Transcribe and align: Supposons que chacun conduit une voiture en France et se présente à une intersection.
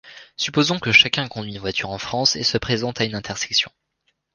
Supposons 0.35 0.79
que 0.79 0.91
chacun 0.91 1.27
conduit 1.27 1.51
une 1.53 1.59
voiture 1.59 1.91
en 1.91 1.99
France 1.99 2.35
et 2.35 2.41
se 2.41 2.57
présente 2.57 2.99
à 2.99 3.03
une 3.03 3.13
intersection. 3.13 3.71